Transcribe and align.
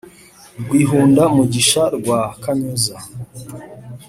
rwihunda-mugisha 0.61 1.83
rwa 1.97 2.21
kanyuza 2.43 2.95